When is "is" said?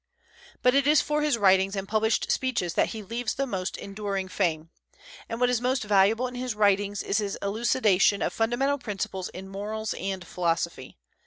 0.87-0.99, 5.51-5.61, 7.03-7.19